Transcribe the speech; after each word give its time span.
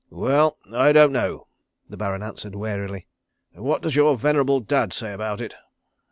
"Well, 0.09 0.57
I 0.73 0.93
don't 0.93 1.11
know," 1.11 1.45
the 1.87 1.95
Baron 1.95 2.23
answered, 2.23 2.55
warily. 2.55 3.05
"What 3.53 3.83
does 3.83 3.95
your 3.95 4.17
venerable 4.17 4.59
Dad 4.59 4.93
say 4.93 5.13
about 5.13 5.39
it?" 5.39 5.53